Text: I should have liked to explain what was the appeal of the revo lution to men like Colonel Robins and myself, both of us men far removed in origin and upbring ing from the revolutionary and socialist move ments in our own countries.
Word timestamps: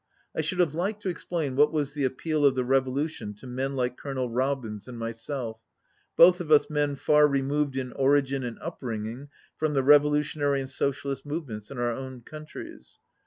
I 0.35 0.41
should 0.41 0.57
have 0.57 0.73
liked 0.73 1.03
to 1.03 1.09
explain 1.09 1.55
what 1.55 1.71
was 1.71 1.93
the 1.93 2.05
appeal 2.05 2.43
of 2.43 2.55
the 2.55 2.63
revo 2.63 2.87
lution 2.87 3.37
to 3.37 3.45
men 3.45 3.75
like 3.75 3.97
Colonel 3.99 4.31
Robins 4.31 4.87
and 4.87 4.97
myself, 4.97 5.61
both 6.17 6.41
of 6.41 6.51
us 6.51 6.71
men 6.71 6.95
far 6.95 7.27
removed 7.27 7.77
in 7.77 7.93
origin 7.93 8.43
and 8.43 8.57
upbring 8.61 9.05
ing 9.05 9.29
from 9.57 9.75
the 9.75 9.83
revolutionary 9.83 10.59
and 10.59 10.71
socialist 10.71 11.23
move 11.23 11.47
ments 11.49 11.69
in 11.69 11.77
our 11.77 11.91
own 11.91 12.21
countries. 12.21 12.97